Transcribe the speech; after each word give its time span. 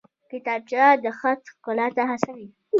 کتابچه 0.29 0.83
د 1.03 1.05
خط 1.19 1.41
ښکلا 1.53 1.87
ته 1.95 2.03
هڅوي 2.09 2.47